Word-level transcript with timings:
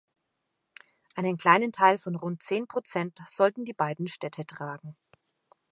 Einen 1.15 1.37
kleinen 1.37 1.71
Teil 1.71 1.99
von 1.99 2.15
rund 2.15 2.41
zehn 2.41 2.65
Prozent 2.67 3.19
sollten 3.27 3.65
die 3.65 3.73
beiden 3.73 4.07
Städte 4.07 4.47
tragen. 4.47 4.97